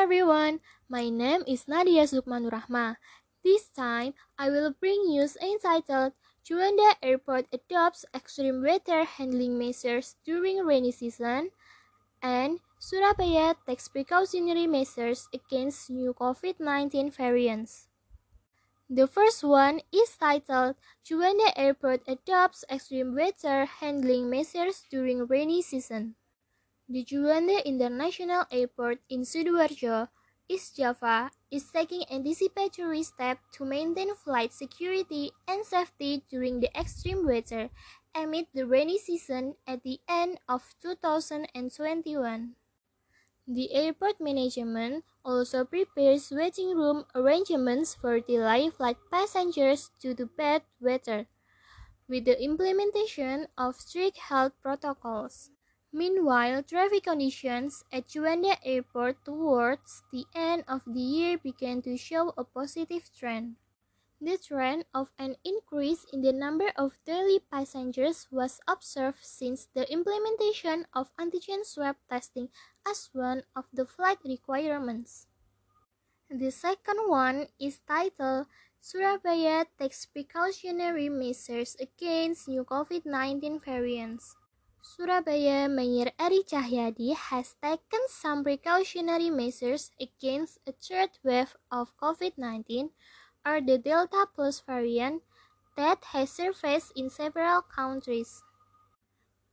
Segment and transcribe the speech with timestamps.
[0.00, 2.96] everyone, my name is Nadia Sukmanur Rahma.
[3.44, 10.64] This time, I will bring news entitled Juanda Airport adopts extreme weather handling measures during
[10.64, 11.52] rainy season
[12.24, 17.92] and Surabaya takes precautionary measures against new COVID-19 variants.
[18.88, 26.16] The first one is titled Juanda Airport adopts extreme weather handling measures during rainy season.
[26.90, 30.10] The Juanda International Airport in Sidoarjo,
[30.46, 37.24] East Java, is taking anticipatory steps to maintain flight security and safety during the extreme
[37.24, 37.70] weather
[38.14, 42.56] amid the rainy season at the end of 2021.
[43.46, 50.64] The airport management also prepares waiting room arrangements for delayed flight passengers due to bad
[50.80, 51.28] weather,
[52.08, 55.52] with the implementation of strict health protocols.
[55.92, 62.32] Meanwhile, traffic conditions at Juanda Airport towards the end of the year began to show
[62.36, 63.56] a positive trend.
[64.20, 69.90] The trend of an increase in the number of daily passengers was observed since the
[69.90, 72.50] implementation of antigen swab testing
[72.86, 75.26] as one of the flight requirements.
[76.30, 78.46] The second one is titled
[78.78, 84.36] Surabaya takes precautionary measures against new COVID-19 variants.
[84.82, 92.90] Surabaya Mayor Eri Cahyadi has taken some precautionary measures against a third wave of COVID-19
[93.46, 95.22] or the Delta Plus variant
[95.76, 98.42] that has surfaced in several countries.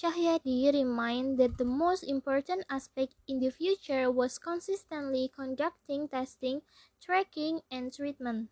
[0.00, 6.62] Cahyadi reminded that the most important aspect in the future was consistently conducting testing,
[7.00, 8.50] tracking, and treatment.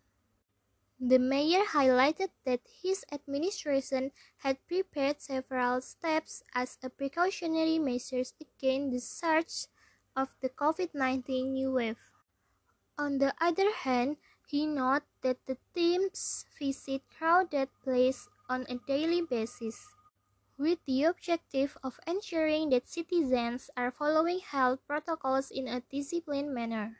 [1.03, 8.91] The mayor highlighted that his administration had prepared several steps as a precautionary measures against
[8.91, 9.67] the surge
[10.15, 11.99] of the COVID-19 new wave.
[12.97, 19.21] On the other hand, he noted that the teams visit crowded places on a daily
[19.21, 19.85] basis,
[20.57, 26.99] with the objective of ensuring that citizens are following health protocols in a disciplined manner.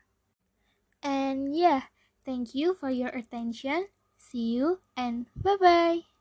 [1.04, 1.84] And yeah,
[2.26, 3.88] Thank you for your attention.
[4.18, 6.13] See you and bye bye.